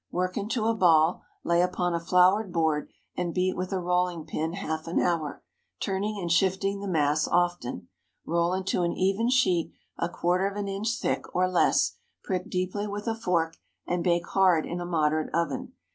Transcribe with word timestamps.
Work 0.09 0.35
into 0.35 0.65
a 0.65 0.73
ball, 0.73 1.21
lay 1.43 1.61
upon 1.61 1.93
a 1.93 1.99
floured 1.99 2.51
board, 2.51 2.89
and 3.15 3.35
beat 3.35 3.55
with 3.55 3.71
a 3.71 3.79
rolling 3.79 4.25
pin 4.25 4.53
half 4.53 4.87
an 4.87 4.99
hour, 4.99 5.43
turning 5.79 6.17
and 6.19 6.31
shifting 6.31 6.79
the 6.79 6.87
mass 6.87 7.27
often. 7.27 7.87
Roll 8.25 8.55
into 8.55 8.81
an 8.81 8.93
even 8.93 9.29
sheet, 9.29 9.73
a 9.99 10.09
quarter 10.09 10.47
of 10.47 10.57
an 10.57 10.67
inch 10.67 10.97
thick, 10.99 11.25
or 11.35 11.47
less, 11.47 11.97
prick 12.23 12.49
deeply 12.49 12.87
with 12.87 13.05
a 13.07 13.13
fork, 13.13 13.57
and 13.85 14.03
bake 14.03 14.25
hard 14.25 14.65
in 14.65 14.81
a 14.81 14.87
moderate 14.87 15.31
oven. 15.35 15.73